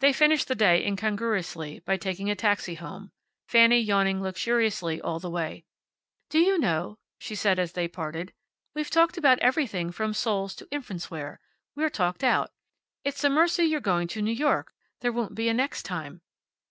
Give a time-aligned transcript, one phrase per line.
[0.00, 3.12] They finished the day incongruously by taking a taxi home,
[3.46, 5.66] Fanny yawning luxuriously all the way.
[6.30, 8.32] "Do you know," she said, as they parted,
[8.74, 11.40] "we've talked about everything from souls to infants' wear.
[11.76, 12.52] We're talked out.
[13.04, 14.72] It's a mercy you're going to New York.
[15.02, 16.22] There won't be a next time."